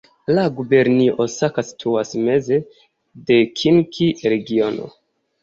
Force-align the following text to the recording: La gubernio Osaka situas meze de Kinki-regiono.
La 0.35 0.43
gubernio 0.59 1.17
Osaka 1.25 1.63
situas 1.67 2.15
meze 2.31 2.59
de 3.29 3.39
Kinki-regiono. 3.61 4.91